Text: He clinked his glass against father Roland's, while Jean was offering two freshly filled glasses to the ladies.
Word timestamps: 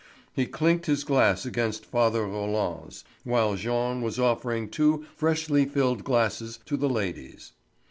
He 0.33 0.47
clinked 0.47 0.87
his 0.87 1.03
glass 1.03 1.45
against 1.45 1.85
father 1.85 2.25
Roland's, 2.25 3.03
while 3.23 3.53
Jean 3.55 4.01
was 4.01 4.17
offering 4.19 4.67
two 4.67 5.05
freshly 5.15 5.63
filled 5.67 6.03
glasses 6.03 6.57
to 6.65 6.75
the 6.75 6.89
ladies. 6.89 7.51